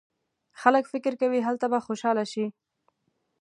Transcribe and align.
خلک 0.61 0.85
فکر 0.91 1.13
کوي 1.21 1.39
هلته 1.47 1.65
به 1.71 1.79
خوشاله 1.85 2.23
شي. 2.31 2.45